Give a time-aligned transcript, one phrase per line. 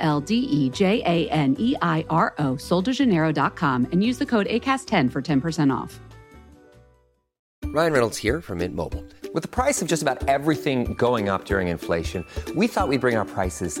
[0.00, 4.46] L D E J A N E I R O, soldejaneiro.com, and use the code
[4.46, 6.00] ACAST10 for 10% off.
[7.72, 9.04] Ryan Reynolds here from Mint Mobile.
[9.32, 12.26] With the price of just about everything going up during inflation,
[12.56, 13.80] we thought we'd bring our prices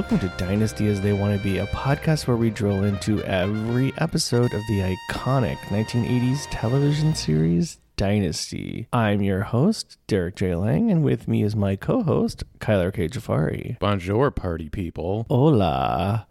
[0.00, 3.92] welcome to Dynasty as They Want to Be, a podcast where we drill into every
[3.98, 8.88] episode of the iconic 1980s television series Dynasty.
[8.94, 10.54] I'm your host, Derek J.
[10.54, 13.08] Lang, and with me is my co-host, Kyler K.
[13.08, 13.78] Jafari.
[13.78, 15.26] Bonjour, party people.
[15.28, 16.26] Hola.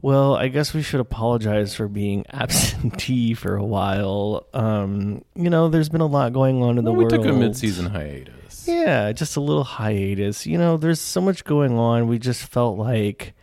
[0.00, 4.46] Well, I guess we should apologize for being absentee for a while.
[4.54, 7.24] Um, you know, there's been a lot going on in the Well, we world.
[7.24, 8.34] took a mid-season hiatus.
[8.66, 10.46] Yeah, just a little hiatus.
[10.46, 12.06] You know, there's so much going on.
[12.06, 13.34] We just felt like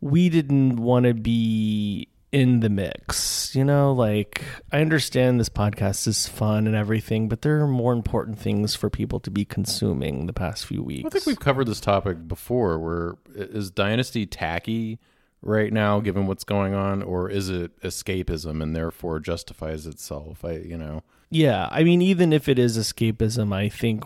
[0.00, 3.54] we didn't want to be in the mix.
[3.54, 7.92] You know, like I understand this podcast is fun and everything, but there are more
[7.92, 11.06] important things for people to be consuming the past few weeks.
[11.06, 12.78] I think we've covered this topic before.
[12.78, 14.98] Where is Dynasty tacky
[15.42, 20.44] right now, given what's going on, or is it escapism and therefore justifies itself?
[20.44, 21.04] I, you know,
[21.34, 24.04] Yeah, I mean, even if it is escapism, I think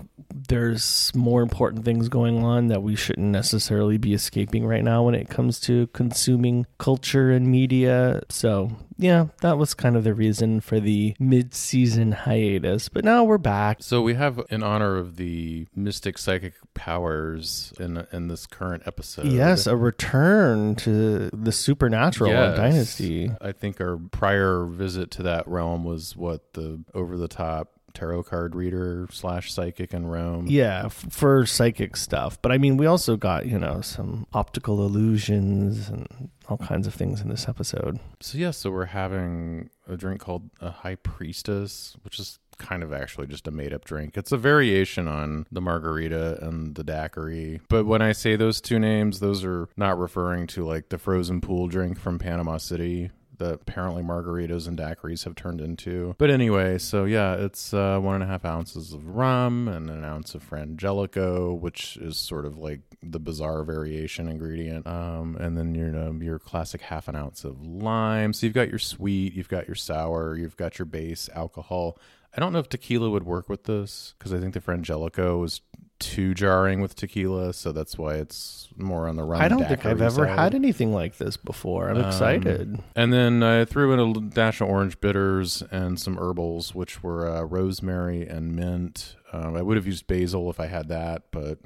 [0.48, 5.14] there's more important things going on that we shouldn't necessarily be escaping right now when
[5.14, 8.22] it comes to consuming culture and media.
[8.30, 12.88] So, yeah, that was kind of the reason for the mid season hiatus.
[12.88, 13.78] But now we're back.
[13.82, 19.26] so we have in honor of the mystic psychic powers in in this current episode.
[19.26, 22.56] Yes, a return to the supernatural Yes.
[22.56, 23.30] Dynasty.
[23.40, 28.22] I think our prior visit to that realm was what the over the top tarot
[28.22, 30.46] card reader slash psychic in Rome.
[30.48, 32.40] Yeah, f- for psychic stuff.
[32.40, 36.94] But I mean, we also got, you know, some optical illusions and all kinds of
[36.94, 37.98] things in this episode.
[38.20, 42.92] So yeah, so we're having a drink called a High Priestess, which is kind of
[42.92, 44.16] actually just a made up drink.
[44.16, 47.60] It's a variation on the margarita and the daiquiri.
[47.68, 51.40] But when I say those two names, those are not referring to like the frozen
[51.40, 56.14] pool drink from Panama City that apparently margaritas and daiquiris have turned into.
[56.18, 60.04] But anyway, so yeah, it's uh, one and a half ounces of rum and an
[60.04, 64.86] ounce of frangelico, which is sort of like the bizarre variation ingredient.
[64.86, 65.88] Um, and then your
[66.22, 68.32] your classic half an ounce of lime.
[68.32, 71.98] So you've got your sweet, you've got your sour, you've got your base alcohol.
[72.36, 75.60] I don't know if tequila would work with this because I think the frangelico was
[75.98, 79.40] too jarring with tequila, so that's why it's more on the rum.
[79.40, 80.38] I don't think I've ever side.
[80.38, 81.90] had anything like this before.
[81.90, 82.78] I'm Um, excited.
[82.94, 87.28] And then I threw in a dash of orange bitters and some herbals, which were
[87.28, 89.16] uh, rosemary and mint.
[89.32, 91.58] Um, I would have used basil if I had that, but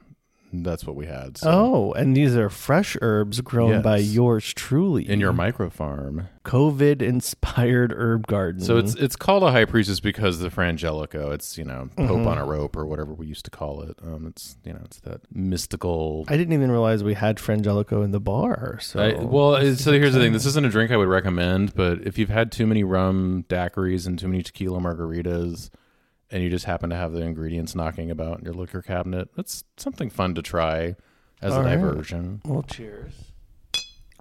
[0.53, 1.39] that's what we had.
[1.39, 1.51] So.
[1.51, 6.29] Oh, and these are fresh herbs grown by yours truly In your micro farm.
[6.45, 8.61] COVID inspired herb garden.
[8.61, 11.33] So it's it's called a high priestess because the frangelico.
[11.33, 12.27] It's you know Pope Mhm.
[12.27, 13.97] on a rope or whatever we used to call it.
[14.03, 16.25] Um, it's you know it's that mystical.
[16.29, 18.79] I didn't even realize we had Frangelico in the bar.
[18.81, 20.33] So I- well, it- so here's the thing.
[20.33, 24.07] This isn't a drink I would recommend, but if you've had too many rum daiquiris
[24.07, 25.71] and too many tequila margaritas,
[26.33, 29.65] and you just happen to have the ingredients knocking about in your liquor cabinet, that's
[29.77, 30.97] something fun to try
[31.41, 31.77] as All a right.
[31.77, 32.41] diversion.
[32.45, 33.32] Well, cheers.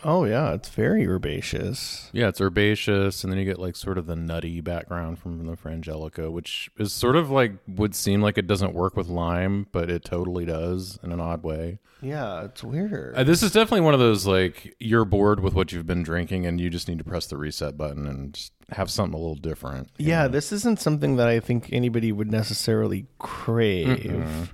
[0.04, 2.10] Oh yeah, it's very herbaceous.
[2.12, 5.56] Yeah, it's herbaceous, and then you get like sort of the nutty background from the
[5.56, 9.90] frangelico, which is sort of like would seem like it doesn't work with lime, but
[9.90, 11.80] it totally does in an odd way.
[12.02, 13.16] Yeah, it's weird.
[13.16, 16.46] Uh, this is definitely one of those like you're bored with what you've been drinking,
[16.46, 19.90] and you just need to press the reset button and have something a little different.
[19.98, 20.30] yeah, know?
[20.30, 23.88] this isn't something that I think anybody would necessarily crave.
[23.88, 24.50] Mm-mm.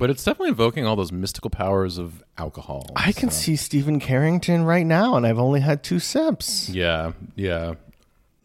[0.00, 2.90] But it's definitely invoking all those mystical powers of alcohol.
[2.96, 6.68] I can so- see Steven Carrington right now, and I've only had two sips.
[6.70, 7.74] Yeah, yeah.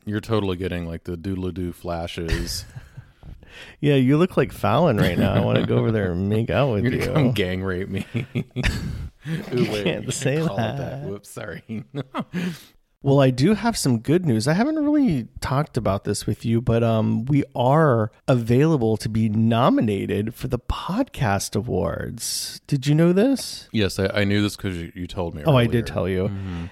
[0.05, 2.65] You're totally getting like the doodle doo flashes.
[3.79, 5.33] Yeah, you look like Fallon right now.
[5.33, 7.05] I want to go over there and make out with You're you.
[7.05, 8.05] come gang rape me.
[8.43, 11.03] Ooh, wait, can't say it that.
[11.03, 11.63] Whoops, sorry.
[13.05, 14.47] Well, I do have some good news.
[14.47, 19.29] I haven't really talked about this with you, but um, we are available to be
[19.29, 22.61] nominated for the podcast awards.
[22.65, 23.69] Did you know this?
[23.71, 25.43] yes, I, I knew this because you, you told me.
[25.45, 26.31] Oh, I did tell you.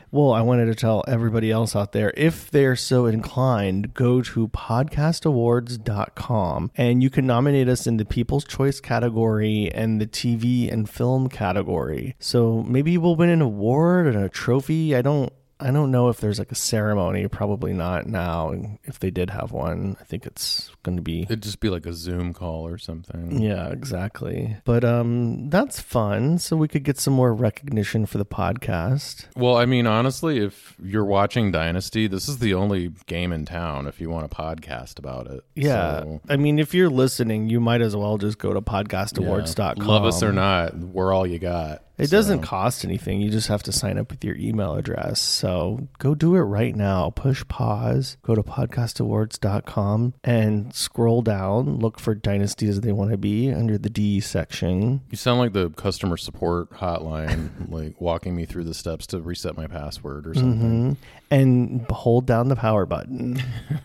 [0.09, 4.47] Well, I wanted to tell everybody else out there if they're so inclined, go to
[4.47, 10.89] podcastawards.com and you can nominate us in the People's Choice category and the TV and
[10.89, 12.15] film category.
[12.17, 14.95] So maybe we'll win an award and a trophy.
[14.95, 15.31] I don't.
[15.59, 17.27] I don't know if there's like a ceremony.
[17.27, 18.49] Probably not now.
[18.49, 21.69] And If they did have one, I think it's going to be It'd just be
[21.69, 23.41] like a Zoom call or something.
[23.41, 24.57] yeah, exactly.
[24.65, 26.37] But um that's fun.
[26.39, 29.25] So we could get some more recognition for the podcast.
[29.35, 33.87] Well, I mean, honestly, if you're watching Dynasty, this is the only game in town
[33.87, 35.43] if you want a podcast about it.
[35.55, 36.01] Yeah.
[36.01, 38.83] So, I mean, if you're listening, you might as well just go to yeah.
[38.83, 39.85] podcastawards.com.
[39.87, 41.83] Love us or not, we're all you got.
[41.97, 43.21] It So- doesn't cost anything.
[43.21, 45.19] You just have to sign up with your email address.
[45.19, 47.11] So go do it right now.
[47.11, 51.77] Push pause, go to podcastawards.com and scroll down.
[51.79, 55.01] Look for Dynasty as They Want to Be under the D section.
[55.09, 59.55] You sound like the customer support hotline, like walking me through the steps to reset
[59.55, 60.95] my password or something.
[60.95, 60.97] Mhm.
[61.31, 63.41] And hold down the power button.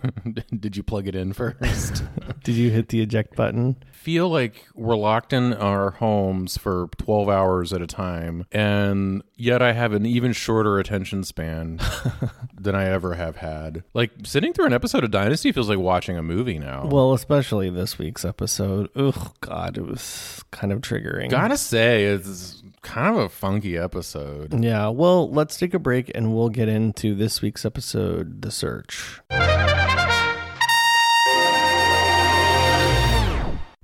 [0.58, 2.04] Did you plug it in first?
[2.44, 3.76] Did you hit the eject button?
[3.98, 9.60] Feel like we're locked in our homes for 12 hours at a time, and yet
[9.60, 11.78] I have an even shorter attention span
[12.58, 13.82] than I ever have had.
[13.92, 16.86] Like sitting through an episode of Dynasty feels like watching a movie now.
[16.86, 18.88] Well, especially this week's episode.
[18.96, 21.28] Oh, God, it was kind of triggering.
[21.28, 24.64] Gotta say, it's kind of a funky episode.
[24.64, 29.20] Yeah, well, let's take a break and we'll get into this week's episode, The Search.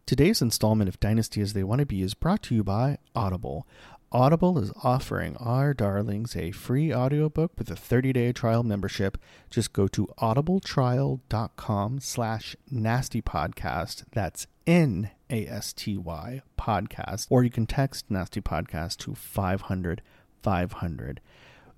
[0.06, 3.66] Today's installment of Dynasty as They Want to Be is brought to you by Audible.
[4.12, 9.16] Audible is offering our darlings a free audiobook with a 30-day trial membership.
[9.48, 14.04] Just go to audibletrial.com slash nastypodcast.
[14.12, 17.26] That's N-A-S-T-Y podcast.
[17.30, 20.02] Or you can text Nasty Podcast to 500
[20.42, 21.20] 500.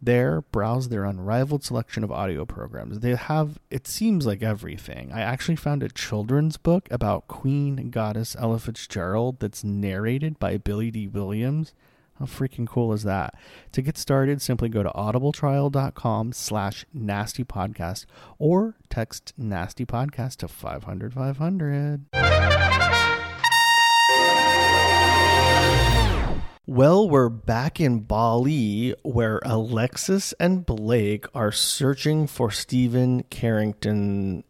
[0.07, 3.01] There, browse their unrivaled selection of audio programs.
[3.01, 5.11] They have, it seems like everything.
[5.13, 10.93] I actually found a children's book about Queen Goddess Ella Fitzgerald that's narrated by Billy
[10.93, 11.75] Dee Williams.
[12.21, 13.35] How freaking cool is that?
[13.73, 18.07] To get started, simply go to audibletrial.com slash nasty podcast
[18.39, 22.96] or text nasty podcast to 500 500.
[26.69, 34.43] Well, we're back in Bali where Alexis and Blake are searching for Steven Carrington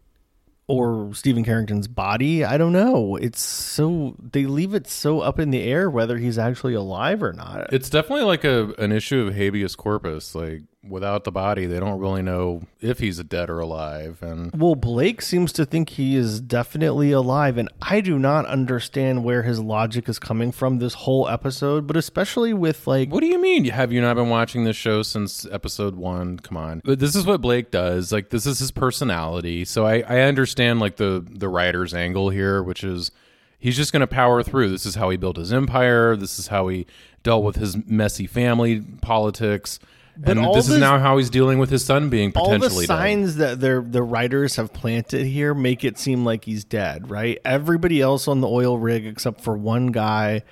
[0.65, 2.43] or Steven Carrington's body.
[2.43, 3.17] I don't know.
[3.17, 7.33] It's so they leave it so up in the air whether he's actually alive or
[7.33, 7.71] not.
[7.71, 10.33] It's definitely like a an issue of habeas corpus.
[10.33, 14.19] Like without the body, they don't really know if he's dead or alive.
[14.21, 19.23] And Well, Blake seems to think he is definitely alive, and I do not understand
[19.23, 23.27] where his logic is coming from this whole episode, but especially with like what do
[23.27, 23.65] you mean?
[23.65, 26.39] Have you not been watching this show since episode one?
[26.39, 28.11] Come on, but this is what Blake does.
[28.11, 29.65] Like this is his personality.
[29.65, 33.11] So I I understand like the the writer's angle here, which is
[33.59, 34.69] he's just going to power through.
[34.69, 36.15] This is how he built his empire.
[36.15, 36.85] This is how he
[37.23, 39.79] dealt with his messy family politics.
[40.23, 42.65] And all this is now how he's dealing with his son being potentially all the
[42.65, 42.87] potentially dead.
[42.87, 47.37] signs that their the writers have planted here make it seem like he's dead, right?
[47.45, 50.43] Everybody else on the oil rig except for one guy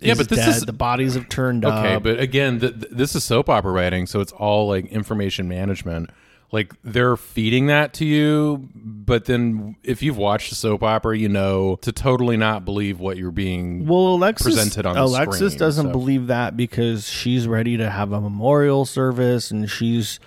[0.00, 0.48] Yeah, but this dead.
[0.48, 1.84] is- the bodies have turned Okay, up.
[1.84, 5.48] Okay, but again, th- th- this is soap opera writing, so it's all like information
[5.48, 6.10] management.
[6.52, 11.28] Like they're feeding that to you, but then if you've watched a soap opera, you
[11.28, 15.58] know to totally not believe what you're being Well, Alexis, presented on the Alexis screen,
[15.58, 15.92] doesn't so.
[15.92, 20.18] believe that because she's ready to have a memorial service and she's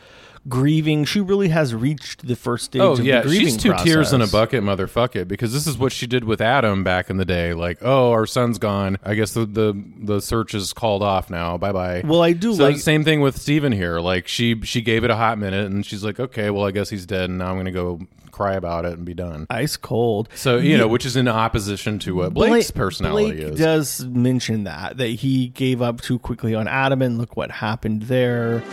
[0.48, 1.06] grieving.
[1.06, 4.28] She really has reached the first stage Oh of yeah, she's two tears in a
[4.28, 5.28] bucket, motherfuck it.
[5.28, 7.54] Because this is what she did with Adam back in the day.
[7.54, 8.98] Like, oh, our son's gone.
[9.04, 11.58] I guess the the, the search is called off now.
[11.58, 12.02] Bye bye.
[12.06, 14.00] Well, I do so like- same thing with Steven here.
[14.00, 16.90] Like she she gave it a hot minute, and she's like, okay, well, I guess
[16.90, 18.00] he's dead, and now I'm gonna go
[18.32, 19.46] cry about it and be done.
[19.52, 20.28] Ice cold.
[20.36, 23.60] So you know, which is in opposition to what Blake's Blake- personality Blake is.
[23.60, 28.04] does mention that that he gave up too quickly on Adam, and look what happened
[28.04, 28.64] there.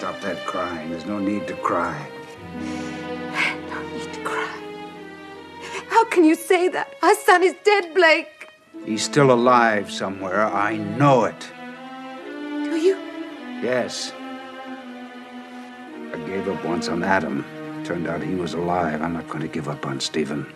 [0.00, 0.88] Stop that crying.
[0.88, 2.08] There's no need to cry.
[3.68, 4.50] No need to cry.
[5.90, 6.94] How can you say that?
[7.02, 8.48] Our son is dead, Blake.
[8.86, 10.46] He's still alive somewhere.
[10.46, 11.52] I know it.
[12.24, 12.96] Do you?
[13.62, 14.14] Yes.
[16.14, 17.44] I gave up once on Adam.
[17.84, 19.02] Turned out he was alive.
[19.02, 20.50] I'm not going to give up on Steven.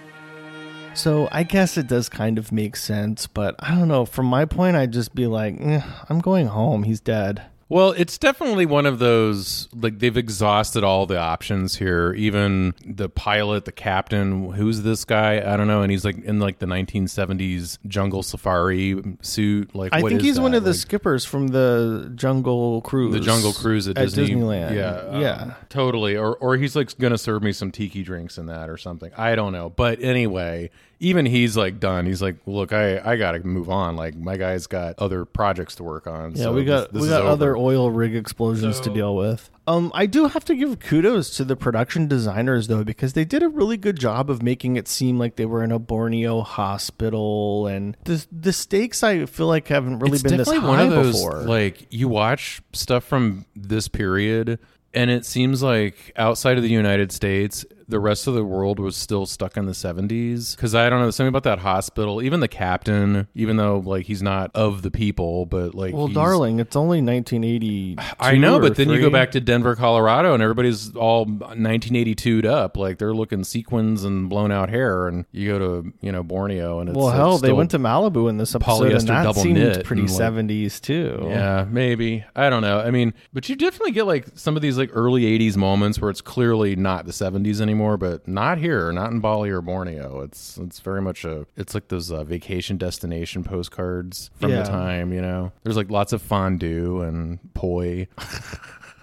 [0.94, 4.06] So I guess it does kind of make sense, but I don't know.
[4.06, 6.84] From my point, I'd just be like, eh, I'm going home.
[6.84, 7.42] He's dead.
[7.68, 12.12] Well, it's definitely one of those like they've exhausted all the options here.
[12.12, 15.36] Even the pilot, the captain, who's this guy?
[15.38, 19.74] I don't know, and he's like in like the 1970s jungle safari suit.
[19.74, 20.58] Like I think he's one that?
[20.58, 23.14] of the Like, skippers from the Jungle Cruise.
[23.14, 24.74] the Jungle Cruise at, Disney, Disneyland.
[24.74, 25.54] Yeah, yeah.
[25.68, 26.16] totally.
[26.16, 29.10] Or or he's like gonna serve me some tiki drinks in that or something.
[29.16, 29.70] I don't know.
[29.70, 30.70] But anyway,
[31.00, 32.06] even he's like done.
[32.06, 33.96] He's like, look, I I gotta move on.
[33.96, 36.32] Like my guy's got other projects to work on.
[36.32, 37.30] Yeah, so we got this, this we got over.
[37.30, 39.50] other oil rig explosions to deal with.
[39.66, 43.42] Um, I do have to give kudos to the production designers though, because they did
[43.42, 47.66] a really good job of making it seem like they were in a Borneo hospital,
[47.66, 50.90] and the the stakes I feel like haven't really it's been this high one of
[50.90, 51.42] those before.
[51.42, 54.58] like you watch stuff from this period
[54.92, 58.96] and it seems like outside of the united states the rest of the world was
[58.96, 62.48] still stuck in the 70s because i don't know something about that hospital even the
[62.48, 67.00] captain even though like he's not of the people but like well, darling, it's only
[67.00, 67.96] 1980.
[68.18, 72.76] I know, but then you go back to Denver, Colorado, and everybody's all 1982'd up,
[72.76, 75.06] like they're looking sequins and blown out hair.
[75.08, 77.78] And you go to you know Borneo, and it's Well, like, hell, they went to
[77.78, 81.26] Malibu in this episode, and that double seemed knit pretty and, like- 70s too.
[81.28, 82.24] Yeah, maybe.
[82.34, 82.80] I don't know.
[82.80, 86.10] I mean, but you definitely get like some of these like early 80s moments where
[86.10, 90.20] it's clearly not the 70s anymore, but not here, not in Bali or Borneo.
[90.22, 94.62] It's it's very much a it's like those uh, vacation destination postcards from Yeah.
[94.62, 95.52] the time, you know.
[95.62, 98.06] There's like lots of fondue and poi.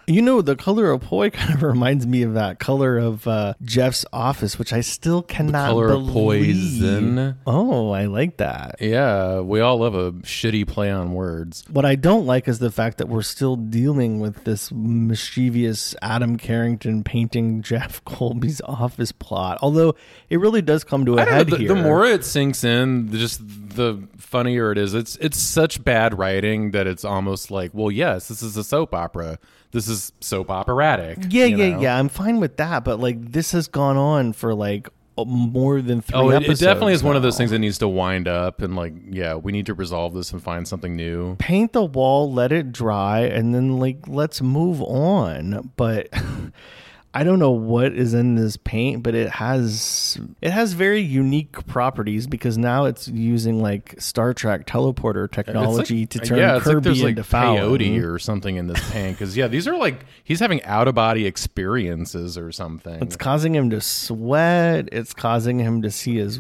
[0.08, 3.54] You know, the color of poi kind of reminds me of that color of uh,
[3.62, 6.56] Jeff's office, which I still cannot color of believe.
[6.56, 7.38] poison.
[7.46, 8.76] Oh, I like that.
[8.80, 11.64] Yeah, we all love a shitty play on words.
[11.70, 16.38] What I don't like is the fact that we're still dealing with this mischievous Adam
[16.38, 19.58] Carrington painting Jeff Colby's office plot.
[19.62, 19.96] Although
[20.30, 21.68] it really does come to a head know, the, here.
[21.70, 24.94] the more it sinks in, just the funnier it is.
[24.94, 28.94] It's it's such bad writing that it's almost like, well, yes, this is a soap
[28.94, 29.40] opera.
[29.72, 31.20] This is soap operatic.
[31.30, 31.82] yeah, yeah, know?
[31.82, 31.98] yeah.
[31.98, 34.90] I'm fine with that, but like this has gone on for like
[35.26, 37.88] more than three Oh, it, it definitely is one of those things that needs to
[37.88, 41.36] wind up and like, yeah, we need to resolve this and find something new.
[41.38, 45.72] paint the wall, let it dry, and then like let's move on.
[45.76, 46.10] But
[47.14, 51.66] I don't know what is in this paint, but it has it has very unique
[51.68, 56.76] properties because now it's using like Star Trek teleporter technology like- to turn yeah, Kirby
[56.76, 57.64] like there's like into Fallon.
[57.64, 60.96] peyote or something in this paint because yeah, these are like he's having out of
[60.96, 63.02] body experiences or something.
[63.02, 64.88] It's causing him to sweat.
[64.94, 66.40] It's causing him to see his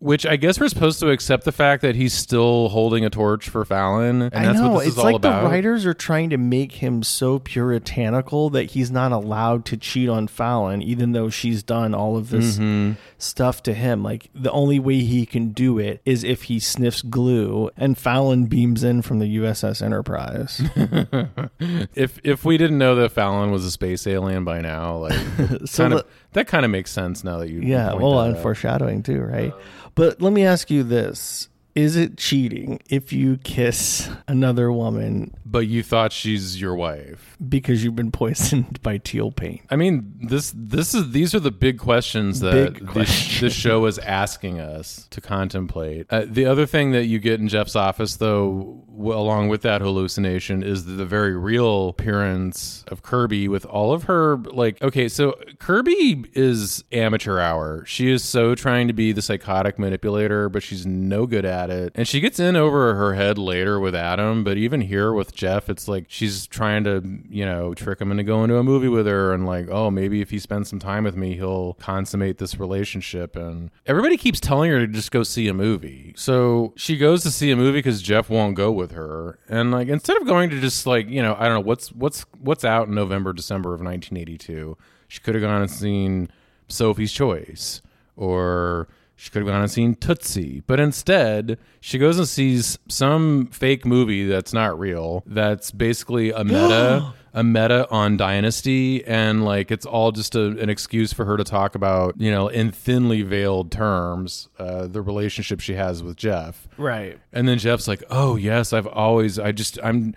[0.00, 3.48] Which I guess we're supposed to accept the fact that he's still holding a torch
[3.48, 5.42] for Fallon, and I that's know what this it's is all like about.
[5.42, 10.08] the writers are trying to make him so puritanical that he's not allowed to cheat
[10.08, 12.92] on Fallon, even though she's done all of this Mm-hmm.
[13.18, 14.02] stuff to him.
[14.02, 18.46] Like the only way he can do it is if he sniffs glue, and Fallon
[18.46, 20.60] beams in from the USS Enterprise.
[21.94, 25.12] if if we didn't know that Fallon was a space alien by now, like
[25.66, 28.18] So kind the- of that kind of makes sense now that you yeah, point well,
[28.18, 28.42] that and out.
[28.42, 29.52] foreshadowing too, right?
[29.52, 29.58] Uh,
[29.94, 31.48] but let me ask you this.
[31.74, 37.36] Is it cheating if you kiss another woman But you thought she's your wife.
[37.48, 39.60] because you've been poisoned by teal paint?
[39.70, 43.86] I mean, this this is these are the big questions that Big this, this show
[43.86, 46.06] is asking us to contemplate.
[46.10, 49.80] Uh, the other thing that you get in Jeff's office, though, w- along with that
[49.80, 54.82] hallucination, is the very real appearance of Kirby with all of her like.
[54.82, 57.84] Okay, so Kirby is amateur hour.
[57.86, 61.92] She is so trying to be the psychotic manipulator, but she's no good at it,
[61.94, 64.42] and she gets in over her head later with Adam.
[64.42, 68.22] But even here with Jeff, it's like she's trying to you know trick him into
[68.22, 71.04] going to a movie with her, and like, oh, maybe if he spends some time
[71.04, 73.36] with me, he'll consummate this relationship.
[73.36, 77.30] And everybody keeps telling her to just go see a movie, so she goes to
[77.30, 80.58] see a movie because Jeff won't go with her, and like instead of going to
[80.60, 83.82] just like you know I don't know what's what's what's out in November December of
[83.82, 86.30] 1982, she could have gone and seen
[86.68, 87.82] Sophie's Choice
[88.16, 93.46] or she could have gone and seen Tootsie, but instead she goes and sees some
[93.48, 95.22] fake movie that's not real.
[95.26, 100.68] That's basically a meta, a meta on Dynasty, and like it's all just a, an
[100.68, 105.60] excuse for her to talk about, you know, in thinly veiled terms, uh, the relationship
[105.60, 106.66] she has with Jeff.
[106.76, 107.18] Right.
[107.32, 110.14] And then Jeff's like, "Oh yes, I've always, I just, I'm."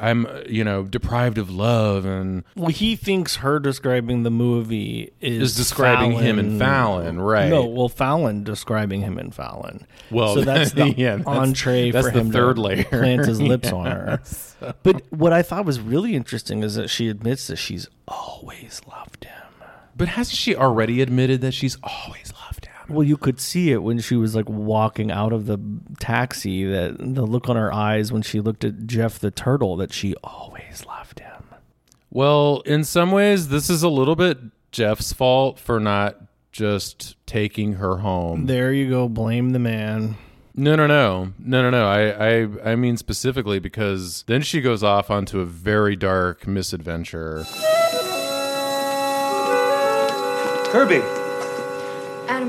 [0.00, 5.12] I'm, uh, you know, deprived of love and Well, he thinks her describing the movie
[5.20, 7.48] is, Is describing him and Fallon, right.
[7.48, 9.86] No, well, Fallon describing him and Fallon.
[10.10, 12.84] Well, so that's the yeah, that's- entree that's for the him third to layer.
[12.84, 14.20] plant his lips on her.
[14.82, 19.24] But what I thought was really interesting is that she admits that she's always loved
[19.24, 19.34] him.
[19.96, 22.57] But hasn't she already admitted that she's always loved him?
[22.88, 25.58] Well, you could see it when she was like walking out of the
[26.00, 26.64] taxi.
[26.64, 29.76] That the look on her eyes when she looked at Jeff the turtle.
[29.76, 31.44] That she always loved him.
[32.10, 34.38] Well, in some ways, this is a little bit
[34.72, 36.16] Jeff's fault for not
[36.52, 38.46] just taking her home.
[38.46, 39.08] There you go.
[39.08, 40.16] Blame the man.
[40.54, 41.86] No, no, no, no, no, no.
[41.86, 47.44] I, I, I mean specifically because then she goes off onto a very dark misadventure.
[50.72, 51.27] Kirby, Adam,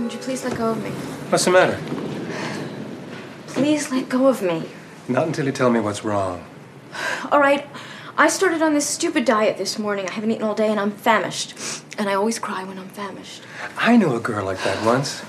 [0.09, 0.89] would you please let go of me?
[1.29, 1.79] what's the matter?
[3.45, 4.63] Please let go of me.
[5.07, 6.43] Not until you tell me what's wrong.
[7.31, 7.67] All right,
[8.17, 10.09] I started on this stupid diet this morning.
[10.09, 11.53] I haven't eaten all day and I'm famished.
[11.99, 13.43] And I always cry when I'm famished.
[13.77, 15.23] I knew a girl like that once.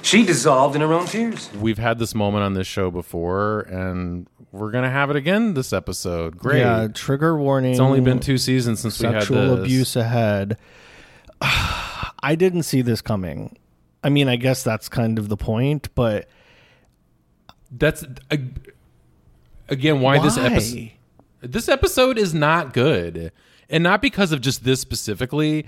[0.00, 1.50] She dissolved in her own tears.
[1.52, 5.74] We've had this moment on this show before, and we're gonna have it again this
[5.74, 6.38] episode.
[6.38, 6.60] Great.
[6.60, 6.88] Yeah.
[6.88, 7.72] Trigger warning.
[7.72, 9.64] It's only been two seasons since we had sexual this.
[9.66, 10.56] abuse ahead.
[11.42, 13.58] I didn't see this coming.
[14.04, 16.28] I mean, I guess that's kind of the point, but
[17.70, 18.04] That's
[19.68, 20.90] again why, this episode.
[21.40, 23.32] This episode is not good,
[23.68, 25.66] and not because of just this specifically,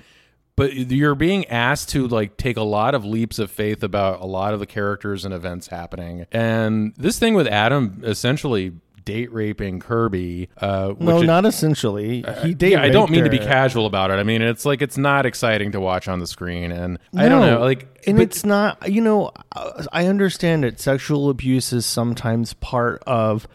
[0.55, 4.27] but you're being asked to like take a lot of leaps of faith about a
[4.27, 8.73] lot of the characters and events happening, and this thing with Adam essentially
[9.07, 10.51] date raping Kirby.
[10.59, 12.23] Uh, no, it- not essentially.
[12.43, 14.15] He date yeah, I don't mean to be casual about it.
[14.19, 17.41] I mean, it's like it's not exciting to watch on the screen, and I don't
[17.41, 18.93] know, like, and but- it's not.
[18.93, 23.49] You know, uh, I understand that sexual abuse is sometimes part of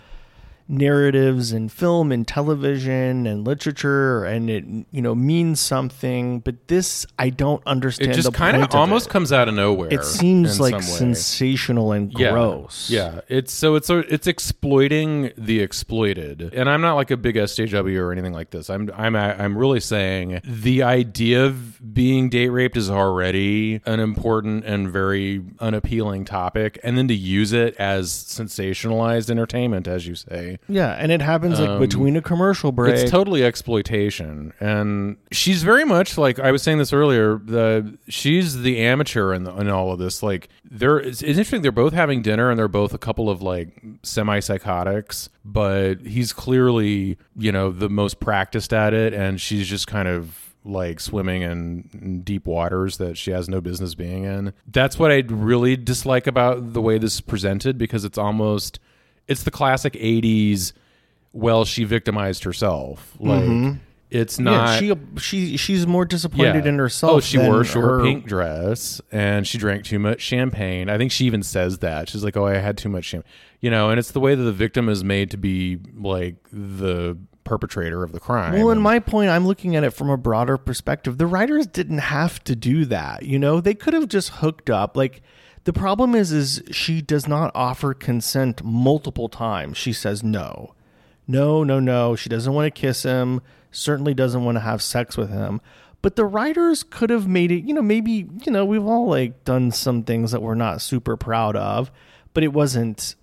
[0.72, 6.40] narratives in film and television and literature, and it you know means something.
[6.40, 8.12] But this, I don't understand.
[8.12, 9.90] it just kind of almost comes out of nowhere.
[9.94, 12.32] It seems like sensational and Yeah.
[12.32, 12.90] gross.
[12.90, 18.00] Yeah, it's so it's it's exploiting the exploited, and I'm not like a big SJW
[18.00, 18.70] or anything like this.
[18.70, 24.64] I'm I'm I'm really saying the idea of being date raped is already an important
[24.66, 30.60] and very unappealing topic, and then to use it as sensationalized entertainment, as you say,
[30.68, 32.96] Yeah, and it happens like Um, between a commercial break.
[32.96, 37.38] it's totally exploitation, and she's very much like I was saying this earlier.
[37.44, 40.24] The she's the amateur in, the, in all of this.
[40.24, 41.62] Like they're it's, it's interesting.
[41.62, 45.30] They're both having dinner, and they're both a couple of like semi psychotics.
[45.44, 50.38] But he's clearly you know the most practiced at it, and she's just kind of
[50.64, 54.54] like swimming in, in deep waters that she has no business being in.
[54.68, 58.80] That's what I really dislike about the way this is presented because it's almost
[59.32, 60.74] it's the classic 80s
[61.34, 63.78] well she victimized herself like mm-hmm.
[64.10, 67.12] it's not yeah, she she she's more disappointed in herself.
[67.14, 70.90] Oh, she wore a short her- pink dress and she drank too much champagne.
[70.90, 72.10] I think she even says that.
[72.10, 74.44] She's like, "Oh, I had too much champagne." You know, and it's the way that
[74.44, 78.54] the victim is made to be like the perpetrator of the crime.
[78.54, 81.18] Well, in my point, I'm looking at it from a broader perspective.
[81.18, 83.24] The writers didn't have to do that.
[83.24, 84.96] You know, they could have just hooked up.
[84.96, 85.22] Like
[85.64, 89.78] the problem is, is she does not offer consent multiple times.
[89.78, 90.74] She says no,
[91.28, 92.16] no, no, no.
[92.16, 93.42] She doesn't want to kiss him.
[93.72, 95.62] Certainly doesn't want to have sex with him.
[96.02, 97.64] But the writers could have made it.
[97.64, 101.16] You know, maybe you know we've all like done some things that we're not super
[101.16, 101.92] proud of,
[102.34, 103.16] but it wasn't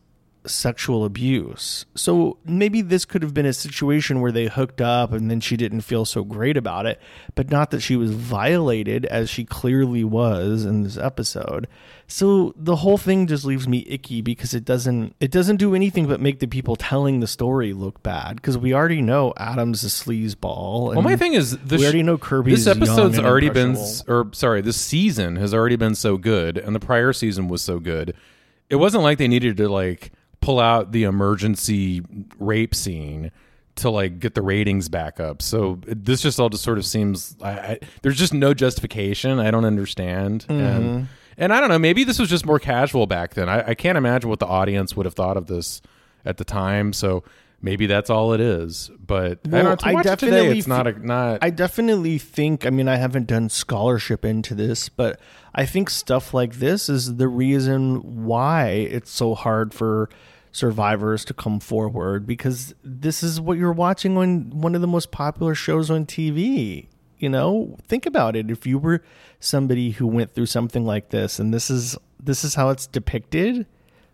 [0.46, 1.86] sexual abuse.
[1.94, 5.56] So maybe this could have been a situation where they hooked up and then she
[5.56, 7.00] didn't feel so great about it,
[7.34, 11.66] but not that she was violated as she clearly was in this episode.
[12.06, 16.06] So the whole thing just leaves me icky because it doesn't it doesn't do anything
[16.06, 19.88] but make the people telling the story look bad because we already know Adam's a
[19.88, 20.94] sleazeball.
[20.94, 24.62] Well, my thing is, the we already know Kirby's This episode's already been, or sorry,
[24.62, 28.14] this season has already been so good, and the prior season was so good.
[28.70, 32.02] It wasn't like they needed to like pull out the emergency
[32.38, 33.30] rape scene
[33.76, 35.40] to like get the ratings back up.
[35.42, 37.36] So this just all just sort of seems.
[37.40, 39.38] I, I, there's just no justification.
[39.38, 40.60] I don't understand, Mm-hmm.
[40.60, 41.78] and and I don't know.
[41.78, 43.48] Maybe this was just more casual back then.
[43.48, 45.80] I, I can't imagine what the audience would have thought of this
[46.24, 46.92] at the time.
[46.92, 47.22] So.
[47.60, 50.86] Maybe that's all it is, but I don't know, to watch it today, it's not
[50.86, 51.42] a not.
[51.42, 52.64] I definitely think.
[52.64, 55.18] I mean, I haven't done scholarship into this, but
[55.56, 60.08] I think stuff like this is the reason why it's so hard for
[60.52, 65.10] survivors to come forward because this is what you're watching on one of the most
[65.10, 66.86] popular shows on TV.
[67.18, 68.52] You know, think about it.
[68.52, 69.02] If you were
[69.40, 73.66] somebody who went through something like this, and this is this is how it's depicted,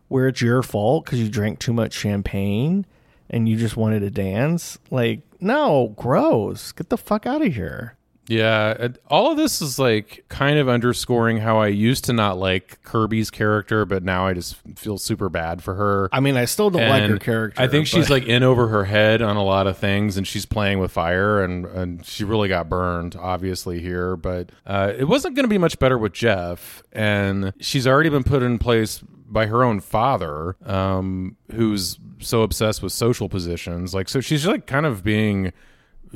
[0.09, 2.87] where it's your fault because you drank too much champagne
[3.31, 4.79] and you just wanted to dance.
[4.91, 6.73] Like, no, gross.
[6.73, 7.97] Get the fuck out of here.
[8.27, 12.83] Yeah, all of this is like kind of underscoring how I used to not like
[12.83, 16.09] Kirby's character, but now I just feel super bad for her.
[16.11, 17.61] I mean, I still don't like her character.
[17.61, 20.47] I think she's like in over her head on a lot of things, and she's
[20.47, 24.17] playing with fire, and and she really got burned, obviously here.
[24.17, 28.25] But uh, it wasn't going to be much better with Jeff, and she's already been
[28.25, 29.03] put in place
[29.35, 33.93] by her own father, um, who's so obsessed with social positions.
[33.95, 35.53] Like, so she's like kind of being.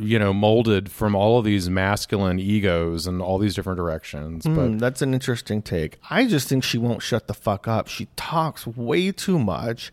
[0.00, 4.44] You know, molded from all of these masculine egos and all these different directions.
[4.44, 5.98] Hmm, But that's an interesting take.
[6.09, 7.88] I just think she won't shut the fuck up.
[7.88, 9.90] She talks way too much.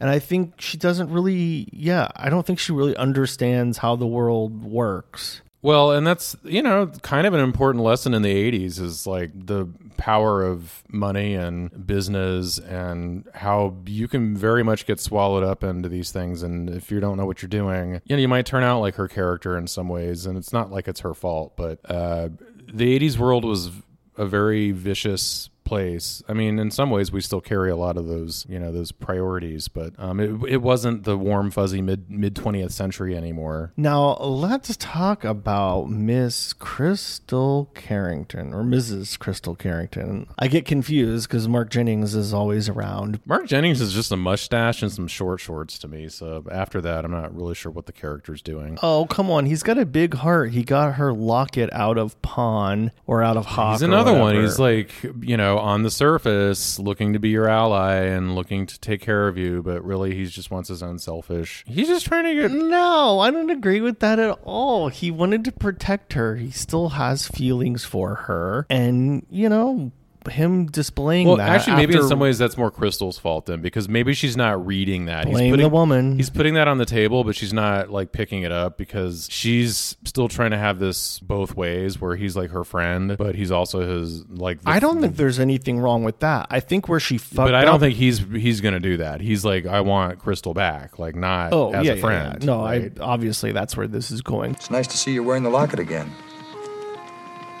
[0.00, 4.06] And I think she doesn't really, yeah, I don't think she really understands how the
[4.06, 5.40] world works.
[5.60, 9.30] Well, and that's you know kind of an important lesson in the '80s is like
[9.34, 15.64] the power of money and business and how you can very much get swallowed up
[15.64, 18.46] into these things, and if you don't know what you're doing, you know you might
[18.46, 21.56] turn out like her character in some ways, and it's not like it's her fault,
[21.56, 22.28] but uh,
[22.72, 23.70] the '80s world was
[24.16, 26.22] a very vicious place.
[26.26, 28.90] I mean, in some ways, we still carry a lot of those, you know, those
[28.90, 33.72] priorities, but um, it, it wasn't the warm, fuzzy mid mid twentieth century anymore.
[33.76, 39.18] Now, let's talk about Miss Crystal Carrington or Mrs.
[39.18, 40.26] Crystal Carrington.
[40.38, 43.20] I get confused because Mark Jennings is always around.
[43.26, 46.08] Mark Jennings is just a mustache and some short shorts to me.
[46.08, 48.78] So after that, I'm not really sure what the character's doing.
[48.82, 49.44] Oh, come on.
[49.44, 50.52] He's got a big heart.
[50.52, 53.74] He got her locket out of pawn or out of hawk.
[53.74, 54.34] He's another one.
[54.40, 58.78] He's like, you know, on the surface, looking to be your ally and looking to
[58.80, 61.64] take care of you, but really, he just wants his own selfish.
[61.66, 62.50] He's just trying to get.
[62.50, 64.88] No, I don't agree with that at all.
[64.88, 66.36] He wanted to protect her.
[66.36, 68.66] He still has feelings for her.
[68.70, 69.92] And, you know,
[70.28, 71.48] him displaying Well, that.
[71.48, 75.06] actually, maybe in some ways that's more Crystal's fault then, because maybe she's not reading
[75.06, 75.24] that.
[75.26, 76.16] Blame putting, the woman.
[76.16, 79.96] He's putting that on the table, but she's not like picking it up because she's
[80.04, 83.80] still trying to have this both ways, where he's like her friend, but he's also
[83.80, 84.62] his like.
[84.62, 86.46] the- I don't think there's anything wrong with that.
[86.50, 89.20] I think where she fucked but I don't up- think he's he's gonna do that.
[89.20, 92.36] He's like, I want Crystal back, like not Oh, as yeah, a yeah, friend.
[92.40, 92.46] yeah.
[92.46, 92.92] No, right?
[93.00, 94.52] I obviously that's where this is going.
[94.52, 96.10] It's nice to see you wearing the locket again.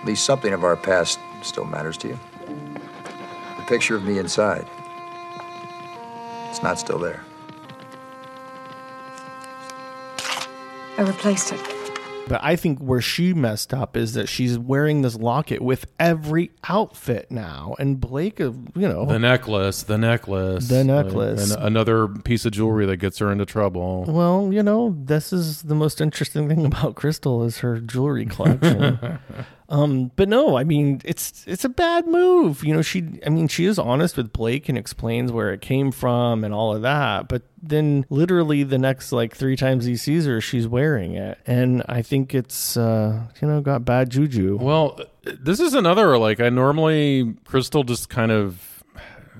[0.00, 2.18] At least something of our past still matters to you.
[3.68, 4.66] The picture of me inside.
[6.48, 7.22] It's not still there.
[10.96, 11.60] I replaced it.
[12.28, 16.50] But I think where she messed up is that she's wearing this locket with every
[16.66, 17.74] outfit now.
[17.78, 21.52] And Blake, uh, you know, The necklace, the necklace, The necklace.
[21.54, 24.04] and another piece of jewelry that gets her into trouble.
[24.08, 29.18] well, you know, this is the most interesting thing about Crystal is her jewelry collection.
[29.70, 32.64] um, but no, I mean, it's it's a bad move.
[32.64, 35.92] You know, she, I mean, she is honest with Blake and explains where it came
[35.92, 37.28] from and all of that.
[37.28, 41.82] But then, literally, the next like three times he sees her, she's wearing it, and
[41.86, 44.56] I think it's uh, you know got bad juju.
[44.58, 48.82] Well, this is another like I normally Crystal just kind of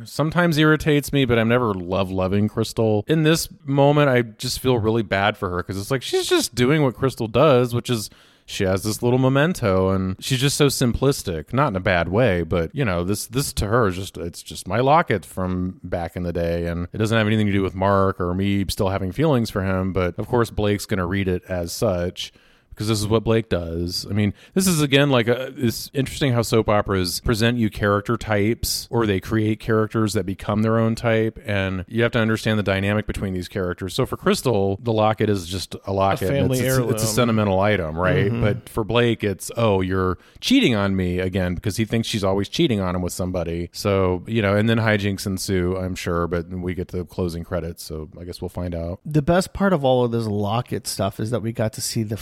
[0.04, 3.02] sometimes irritates me, but I'm never love loving Crystal.
[3.08, 6.54] In this moment, I just feel really bad for her because it's like she's just
[6.54, 8.10] doing what Crystal does, which is
[8.48, 12.42] she has this little memento and she's just so simplistic not in a bad way
[12.42, 16.16] but you know this this to her is just it's just my locket from back
[16.16, 18.88] in the day and it doesn't have anything to do with mark or me still
[18.88, 22.32] having feelings for him but of course blake's going to read it as such
[22.78, 24.06] because this is what Blake does.
[24.08, 28.16] I mean, this is again like a, it's interesting how soap operas present you character
[28.16, 32.56] types or they create characters that become their own type, and you have to understand
[32.56, 33.94] the dynamic between these characters.
[33.94, 36.28] So for Crystal, the locket is just a locket.
[36.28, 38.30] family it's, it's- it's a sentimental item, right?
[38.30, 38.40] Mhm.
[38.42, 42.48] But for Blake, it's oh, you're cheating on me again because he thinks she's always
[42.48, 43.70] cheating on him with somebody.
[43.72, 46.28] So you know, and then hijinks ensue, I'm sure.
[46.28, 49.00] But we get the closing credits, so I guess we'll find out.
[49.04, 52.02] the best part of all of this locket stuff is that we got to see
[52.04, 52.16] the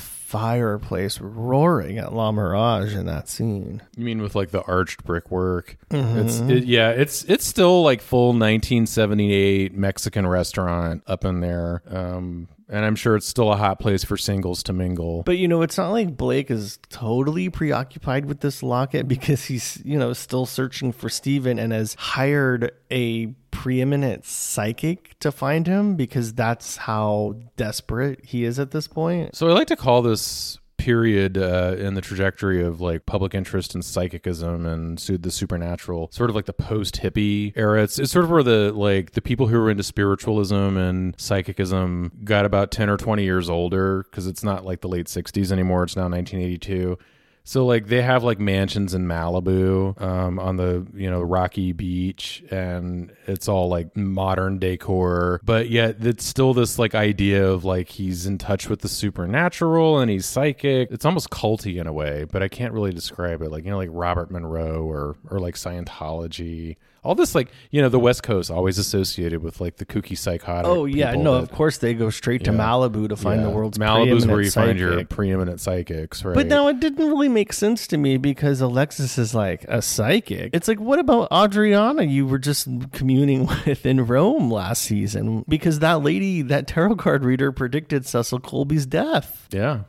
[0.46, 3.82] fireplace roaring at La Mirage in that scene.
[3.96, 5.76] You mean with like the arched brickwork?
[5.90, 6.24] Mhm.
[6.24, 11.82] It's it, yeah, it's it's still like full 1978 Mexican restaurant up in there.
[11.88, 15.22] Um and I'm sure it's still a hot place for singles to mingle.
[15.24, 19.80] But you know, it's not like Blake is totally preoccupied with this locket because he's,
[19.84, 25.96] you know, still searching for Steven and has hired a preeminent psychic to find him
[25.96, 29.34] because that's how desperate he is at this point.
[29.34, 33.74] So I like to call this period uh, in the trajectory of like public interest
[33.74, 37.82] in psychicism and the supernatural, sort of like the post hippie era.
[37.82, 42.12] It's, it's sort of where the like the people who were into spiritualism and psychicism
[42.24, 45.84] got about ten or twenty years older because it's not like the late '60s anymore.
[45.84, 46.98] It's now 1982.
[47.46, 52.42] So like they have like mansions in Malibu, um, on the you know rocky beach,
[52.50, 57.88] and it's all like modern decor, but yet it's still this like idea of like
[57.88, 60.90] he's in touch with the supernatural and he's psychic.
[60.90, 63.52] It's almost culty in a way, but I can't really describe it.
[63.52, 66.76] Like you know, like Robert Monroe or or like Scientology.
[67.06, 70.66] All this like you know the West Coast always associated with like the kooky psychotic.
[70.66, 72.58] Oh yeah, no, that- of course they go straight to Yeah.
[72.58, 76.34] Malibu to find the world's Malibu's where you preeminent find your preeminent psychics, right?
[76.34, 80.50] But now it didn't really make sense to me because Alexis is like a psychic.
[80.54, 85.44] It's like, what about Adriana you were just communing with in Rome last season?
[85.48, 89.48] Because that lady, that tarot card reader, predicted Cecil Colby's death.
[89.52, 89.80] Yeah.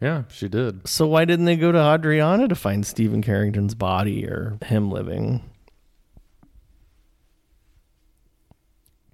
[0.00, 0.86] Yeah, she did.
[0.86, 5.42] So why didn't they go to Adriana to find Steven Carrington's body or him living?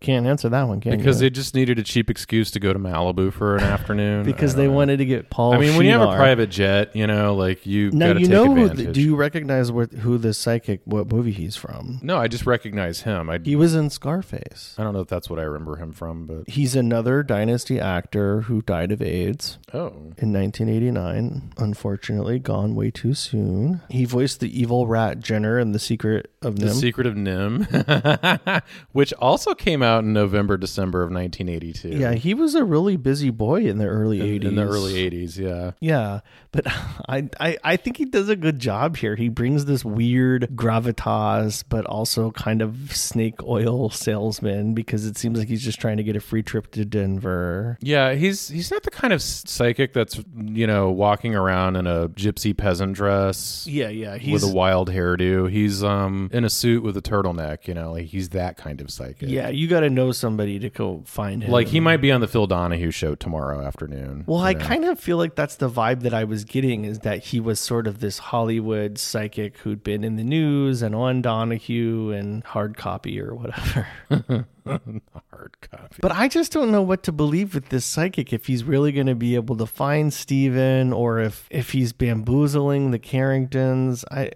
[0.01, 1.27] Can't answer that one, can because you?
[1.27, 4.25] they just needed a cheap excuse to go to Malibu for an afternoon.
[4.25, 4.73] because they know.
[4.73, 5.53] wanted to get Paul.
[5.55, 6.17] I mean, when you have a Shenar.
[6.17, 8.65] private jet, you know, like you now gotta you take know who.
[8.67, 8.95] advantage.
[8.95, 10.81] Do you recognize what who the psychic?
[10.87, 11.99] What movie he's from?
[12.03, 13.29] no, I just recognize him.
[13.29, 14.75] I He was in Scarface.
[14.79, 18.41] I don't know if that's what I remember him from, but He's another Dynasty actor
[18.43, 19.59] who died of AIDS.
[19.75, 19.89] Oh.
[20.17, 21.53] In 1989.
[21.59, 23.83] Unfortunately, gone way too soon.
[23.91, 29.13] He voiced the evil rat Jenner in The Secret of The Secret of NIMH, which
[29.15, 31.99] also came out in November, December of 1982.
[31.99, 34.49] yeah, he was a really busy boy in the early in, 80s.
[34.49, 35.37] in the early 80s.
[35.37, 35.73] Yeah.
[35.81, 36.21] Yeah,
[36.53, 36.67] but
[37.09, 39.17] I, I I think he does a good job here.
[39.17, 45.39] He brings this weird gravitas, but also kind of snake oil salesman because it seems
[45.39, 47.79] like he's just trying to get a free trip to Denver.
[47.81, 52.09] Yeah, he's he's not the kind of psychic that's you know walking around in a
[52.09, 53.67] gypsy peasant dress.
[53.69, 55.51] Yeah, yeah, with a wild hairdo.
[55.51, 57.67] He's um in a suit with a turtleneck.
[57.69, 59.29] You know, like he's that kind of psychic.
[59.29, 61.51] Yeah, you got to know somebody to go find him.
[61.51, 64.25] like he might be on the Phil Donahue show tomorrow afternoon.
[64.27, 64.65] Well, I know?
[64.65, 67.61] kind of feel like that's the vibe that I was getting is that he was
[67.61, 72.77] sort of this Hollywood psychic who'd been in the news and on Donahue and hard
[72.77, 73.87] copy or whatever.
[74.67, 75.97] hard copy.
[76.01, 79.07] But I just don't know what to believe with this psychic if he's really going
[79.07, 84.05] to be able to find Steven or if if he's bamboozling the Carringtons.
[84.11, 84.33] I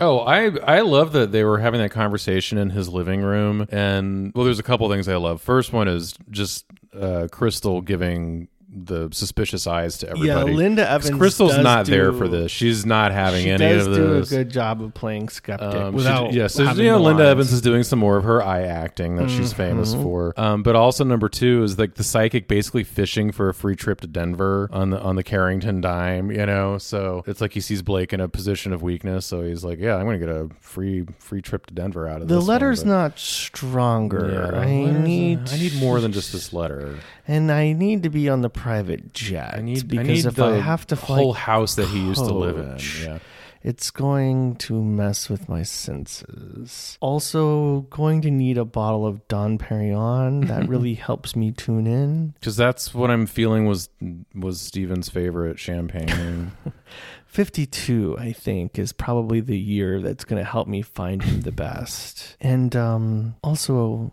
[0.00, 4.32] oh, I I love that they were having that conversation in his living room, and
[4.34, 5.40] well, there's a couple things I love.
[5.40, 6.64] First one is just
[6.98, 10.50] uh, Crystal giving the suspicious eyes to everybody.
[10.50, 12.50] Yeah, Linda Evans Crystal's not there for this.
[12.50, 15.96] She's not having she any does do a good job of playing skeptic Um, she-
[15.96, 17.30] without yeah, so you know, the Linda lines.
[17.32, 20.34] Evans is doing some more of her eye acting that she's famous for.
[20.36, 24.00] Um, but also number two is like the psychic basically fishing for a free trip
[24.00, 26.30] to Denver on the on the Carrington dime.
[26.30, 29.62] You know, so it's like he sees Blake in a position of weakness, so he's
[29.64, 32.34] like, "Yeah, I'm going to get a free free trip to Denver out of The
[32.34, 34.50] this." one," letter's but- not stronger.
[34.52, 36.98] Yeah, I need I need more than just this letter.
[37.28, 39.56] and I need to be on the private jet.
[39.58, 41.98] I need because I need if the I have to fly whole house that he
[42.00, 42.70] used to live in.
[42.70, 43.18] coach, Yeah.
[43.62, 46.98] It's going to mess with my senses.
[47.00, 50.48] Also, going to need a bottle of Dom Perignon.
[50.48, 52.34] That really helps me tune in.
[52.40, 53.90] Because that's what I'm feeling was
[54.34, 56.52] was Steven's favorite champagne.
[57.26, 61.52] 52, I think, is probably the year that's going to help me find him the
[61.52, 62.36] best.
[62.40, 64.12] And um, also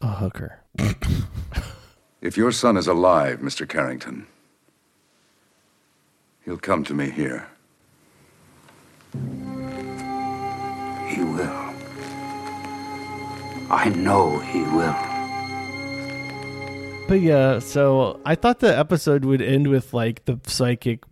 [0.00, 0.60] a hooker.
[2.22, 3.68] If your son is alive, Mr.
[3.68, 4.28] Carrington,
[6.44, 7.48] he'll come to me here.
[11.08, 11.74] He will.
[13.70, 14.96] I know he will.
[17.08, 21.02] But yeah, so I thought the episode would end with like the psychic,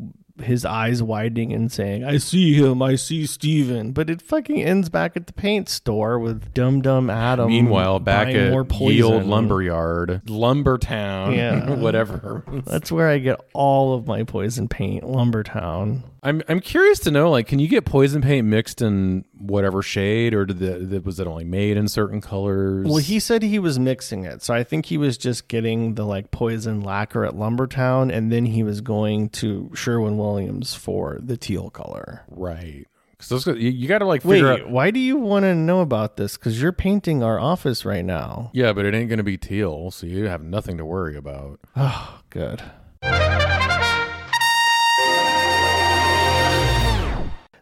[0.44, 3.92] his eyes widening and saying, I see him, I see Steven.
[3.92, 7.48] But it fucking ends back at the paint store with Dum Dum Adam.
[7.48, 8.96] Meanwhile, back buying at more poison.
[8.96, 11.70] Yield Lumberyard, Lumbertown, Yeah.
[11.76, 12.44] whatever.
[12.66, 16.04] That's where I get all of my poison paint, Lumbertown.
[16.22, 20.34] I'm I'm curious to know, like, can you get poison paint mixed in whatever shade,
[20.34, 20.58] or did
[20.90, 22.86] the, was it only made in certain colors?
[22.86, 24.42] Well, he said he was mixing it.
[24.42, 28.44] So I think he was just getting the like poison lacquer at Lumbertown and then
[28.44, 30.29] he was going to Sherwin Williams
[30.74, 32.22] for the teal color.
[32.28, 32.86] right.
[33.18, 34.70] Because you, you got to like Wait, figure out.
[34.70, 36.38] why do you want to know about this?
[36.38, 38.50] Because you're painting our office right now.
[38.54, 41.60] Yeah, but it ain't going to be teal, so you have nothing to worry about.
[41.76, 42.62] Oh, good.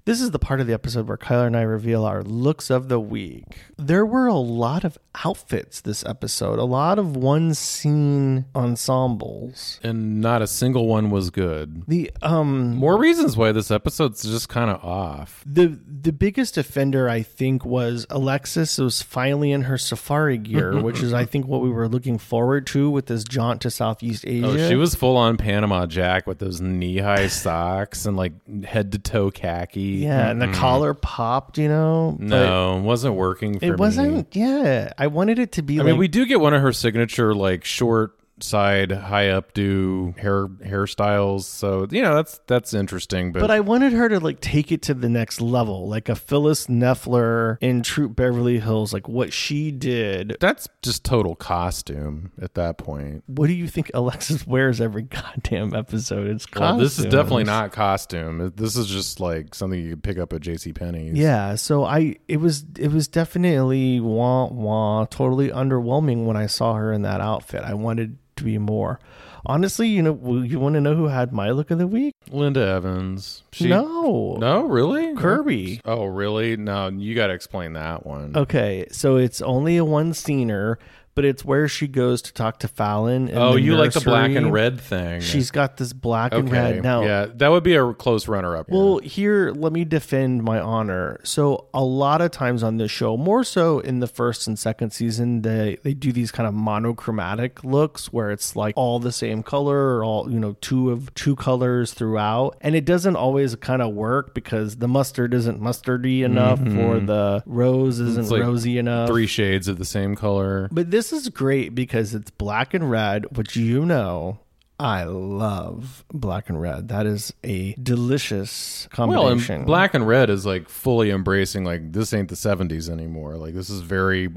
[0.09, 2.89] This is the part of the episode where Kyler and I reveal our looks of
[2.89, 3.59] the week.
[3.77, 9.79] There were a lot of outfits this episode, a lot of one scene ensembles.
[9.83, 11.83] And not a single one was good.
[11.87, 15.45] The um More reasons why this episode's just kind of off.
[15.45, 21.03] the the biggest offender I think was Alexis was finally in her safari gear, which
[21.03, 24.47] is I think what we were looking forward to with this jaunt to Southeast Asia.
[24.47, 28.33] Oh, she was full on Panama Jack with those knee high socks and like
[28.65, 29.98] head to toe khaki.
[29.99, 30.43] Yeah, mm-hmm.
[30.43, 32.17] and the collar popped, you know.
[32.19, 33.77] No, it wasn't working for it me.
[33.77, 34.35] wasn't.
[34.37, 35.79] Yeah, I wanted it to be.
[35.79, 40.17] I like, mean, we do get one of her signature like short side high updo
[40.19, 41.43] hair hairstyles.
[41.43, 43.33] So you know that's that's interesting.
[43.33, 46.15] But, But I wanted her to like take it to the next level, like a
[46.15, 50.37] Phyllis Nefler in Troop Beverly Hills, like what she did.
[50.41, 53.25] that's just total costume at that point.
[53.27, 56.27] What do you think Alexis wears every goddamn episode?
[56.29, 58.53] It's Well, this is definitely not costume.
[58.57, 60.73] This is just like something you could pick up at J.C.
[60.73, 61.17] Penney's.
[61.17, 66.75] Yeah, so I it was it was definitely wah wah, totally underwhelming when I saw
[66.75, 67.63] her in that outfit.
[67.63, 68.99] I wanted to be more.
[69.47, 72.15] Honestly, you know, you want to know who had my look of the week?
[72.31, 73.43] Linda Evans.
[73.61, 74.37] No.
[74.39, 75.81] no, really, Kirby.
[75.85, 76.57] Oh, really?
[76.57, 78.37] No, you got to explain that one.
[78.37, 80.79] Okay, so it's only a one scener,
[81.19, 83.29] but it's where she goes to talk to Fallon.
[83.35, 85.21] Oh, you like the black and red thing?
[85.21, 87.03] She's got this black and red now.
[87.03, 88.69] yeah, that would be a close runner-up.
[88.69, 91.19] Well, here, let me defend my honor.
[91.25, 94.91] So, a lot of times on this show, more so in the first and second
[94.93, 99.43] season, they they do these kind of monochromatic looks where it's like all the same
[99.43, 103.83] color or all you know two of two colors throughout, and it doesn't always kind
[103.83, 106.79] of work because the mustard isn't mustardy enough Mhm.
[106.85, 109.09] or the rose isn't like rosy enough.
[109.09, 110.69] Three shades of the same color.
[110.71, 114.39] But this is great because it's black and red, which you know
[114.81, 116.87] I love black and red.
[116.87, 119.55] That is a delicious combination.
[119.55, 123.35] Well, and black and red is like fully embracing like this ain't the '70s anymore.
[123.37, 124.29] Like this is very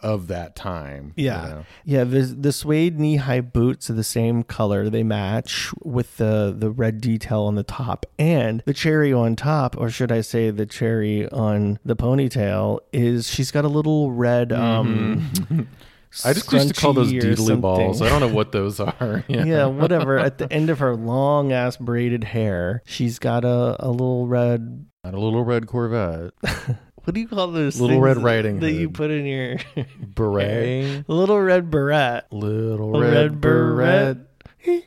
[0.00, 1.12] of that time.
[1.16, 1.64] you Yeah, know?
[1.84, 2.04] yeah.
[2.04, 4.88] The the suede knee high boots are the same color.
[4.90, 9.76] They match with the the red detail on the top, and the cherry on top,
[9.76, 14.52] or should I say, the cherry on the ponytail is she's got a little red.
[14.52, 15.66] um Mhm.
[16.24, 18.02] I just used to call those deedly balls.
[18.02, 19.24] I don't know what those are.
[19.28, 19.66] yeah.
[19.66, 20.18] whatever.
[20.18, 24.86] At the end of her long ass braided hair, she's got a, a little red.
[25.04, 26.32] Not a little red Corvette.
[27.04, 27.80] What do you call those?
[27.80, 29.56] Little Red that- Riding that you put in your
[30.14, 31.08] Beret.
[31.08, 32.24] little red beret.
[32.30, 34.18] Little A red, red beret.
[34.66, 34.84] beret.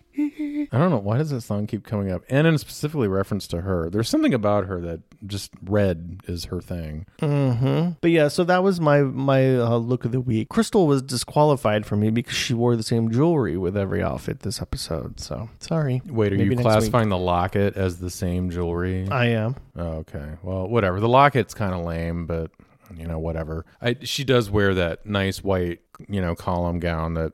[0.72, 3.62] I don't know why does that song keep coming up, and in specifically reference to
[3.62, 3.90] her.
[3.90, 7.06] There's something about her that just red is her thing.
[7.20, 10.50] hmm But yeah, so that was my my uh, look of the week.
[10.50, 14.62] Krystle was disqualified for me because she wore the same jewelry with every outfit this
[14.62, 15.20] episode.
[15.20, 16.02] So sorry.
[16.06, 19.08] Wait, are Maybe you classifying the locket as the same jewelry?
[19.10, 19.56] I am.
[19.76, 20.34] Oh, okay.
[20.44, 21.00] Well, whatever.
[21.00, 22.52] The locket's kind of lame, but
[22.98, 23.66] you know, whatever.
[23.82, 27.34] I she does wear that nice white, you know, column gown that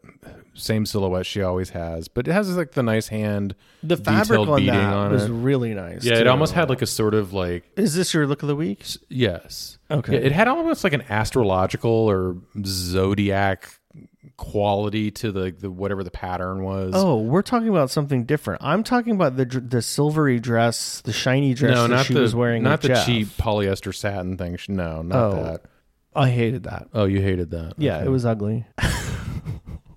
[0.53, 4.57] same silhouette she always has, but it has like the nice hand The fabric on
[4.59, 5.31] beading that on was it.
[5.31, 6.03] really nice.
[6.03, 8.55] Yeah, it almost had like a sort of like Is this your look of the
[8.55, 8.85] week?
[9.07, 9.77] yes.
[9.91, 10.13] Okay.
[10.13, 13.78] Yeah, it had almost like an astrological or zodiac
[14.37, 16.93] quality to the, the whatever the pattern was.
[16.95, 18.63] Oh, we're talking about something different.
[18.63, 22.21] I'm talking about the the silvery dress, the shiny dress no, that not she the
[22.21, 22.63] was wearing.
[22.63, 23.05] not the Jeff.
[23.05, 24.57] cheap polyester satin thing.
[24.67, 25.61] No, not Oh, that.
[26.15, 26.87] I hated that.
[26.93, 27.73] Oh, you hated that.
[27.77, 28.05] Yeah, Okay.
[28.07, 28.65] it was ugly.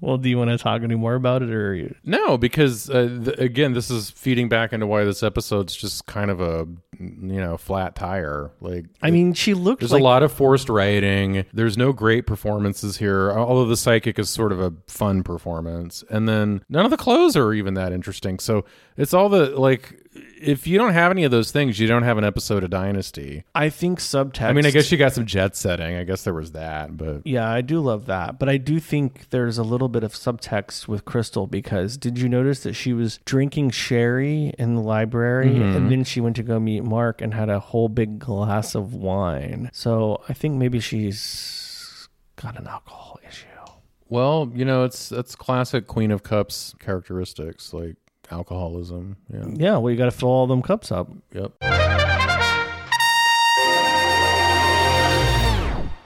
[0.03, 1.95] well, do you want to talk any more about it, or you...
[2.03, 6.29] No, because uh, th- again, this is feeding back into why this episode's just kind
[6.29, 6.67] of a
[6.99, 8.51] you know flat tire.
[8.61, 11.47] Like, I mean, she looked there's like a lot of forced writing.
[11.53, 13.31] There's no great performances here.
[13.31, 17.37] Although the psychic is sort of a fun performance, and then none of the clothes
[17.37, 18.41] are even that interesting.
[18.41, 18.65] So
[18.97, 20.01] it's all the like.
[20.15, 23.45] If you don't have any of those things, you don't have an episode of Dynasty.
[23.55, 24.43] I think subtext.
[24.43, 25.97] I mean, I guess you got some jet setting.
[25.97, 28.39] I guess there was that, but Yeah, I do love that.
[28.39, 32.29] But I do think there's a little bit of subtext with Krystle because did you
[32.29, 35.77] notice that she was drinking sherry in the library Mhm.
[35.77, 38.93] and then she went to go meet Mark and had a whole big glass of
[38.95, 39.71] wine?
[39.73, 43.47] So I think maybe she's got an alcohol issue.
[44.09, 47.97] Well, you know, it's that's classic Queen of Cups characteristics, like
[48.33, 49.17] alcoholism.
[49.33, 49.45] Yeah.
[49.53, 51.09] Yeah, well, you got to fill all them cups up.
[51.33, 51.53] Yep.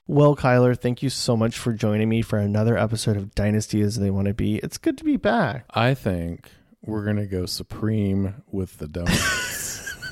[0.09, 3.97] Well, Kyler, thank you so much for joining me for another episode of Dynasty as
[3.97, 4.57] They Want to Be.
[4.57, 5.65] It's good to be back.
[5.71, 6.51] I think
[6.85, 9.93] we're gonna go supreme with the donuts.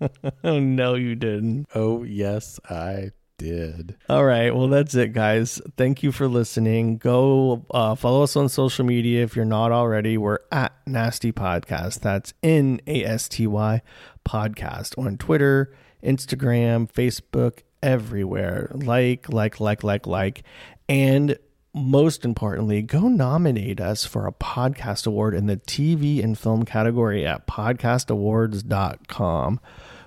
[0.44, 1.66] oh no, you didn't.
[1.74, 3.96] oh yes, I did.
[4.08, 4.54] All right.
[4.54, 5.60] Well, that's it, guys.
[5.76, 6.98] Thank you for listening.
[6.98, 10.18] Go uh, follow us on social media if you're not already.
[10.18, 12.00] We're at Nasty Podcast.
[12.00, 13.82] That's N A S T Y
[14.26, 15.72] Podcast on Twitter,
[16.02, 18.70] Instagram, Facebook, everywhere.
[18.74, 20.42] Like, like, like, like, like.
[20.88, 21.38] And
[21.74, 27.26] most importantly, go nominate us for a podcast award in the TV and film category
[27.26, 29.60] at podcastawards.com.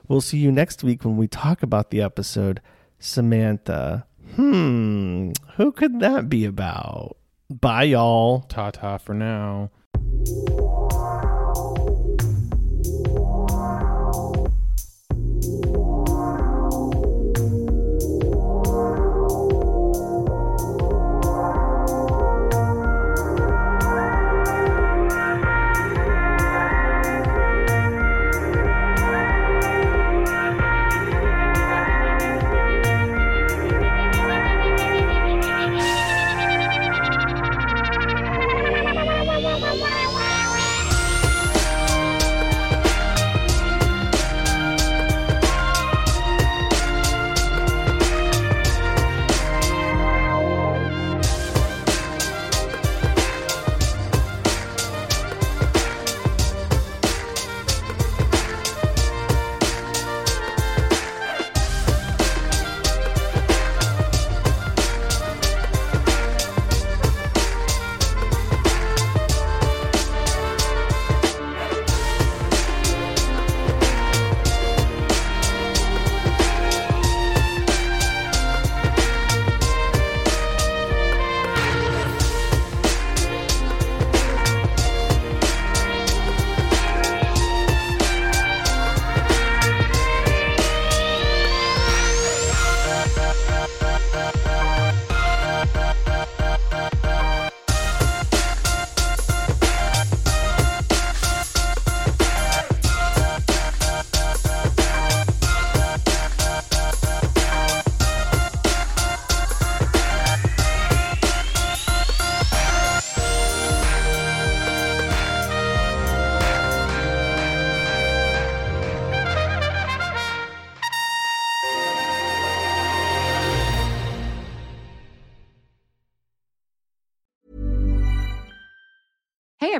[0.07, 2.59] We'll see you next week when we talk about the episode
[3.01, 4.05] Samantha.
[4.35, 7.17] Hmm, who could that be about?
[7.49, 8.41] Bye, y'all.
[8.41, 9.71] Ta ta for now.